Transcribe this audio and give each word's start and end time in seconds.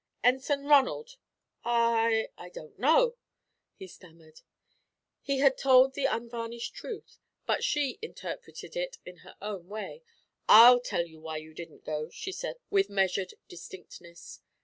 "Ensign 0.23 0.63
Ronald!" 0.65 1.17
"I 1.63 2.29
I 2.35 2.49
don't 2.49 2.79
know," 2.79 3.17
he 3.75 3.85
stammered. 3.85 4.41
He 5.21 5.37
had 5.37 5.59
told 5.59 5.93
the 5.93 6.05
unvarnished 6.05 6.73
truth, 6.73 7.19
but 7.45 7.63
she 7.63 7.99
interpreted 8.01 8.75
it 8.75 8.97
in 9.05 9.17
her 9.17 9.35
own 9.43 9.67
way. 9.67 10.01
"I'll 10.49 10.79
tell 10.79 11.05
you 11.05 11.19
why 11.21 11.37
you 11.37 11.53
didn't 11.53 11.85
go," 11.85 12.09
she 12.09 12.31
said, 12.31 12.55
with 12.71 12.89
measured 12.89 13.35
distinctness. 13.47 14.39